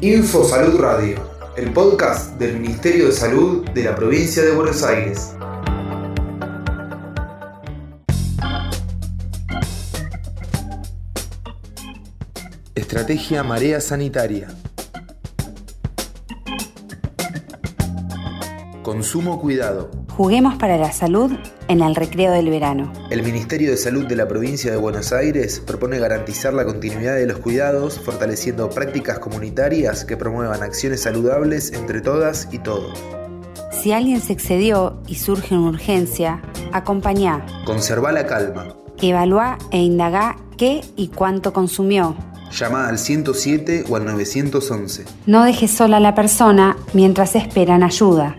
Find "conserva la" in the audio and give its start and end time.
37.66-38.24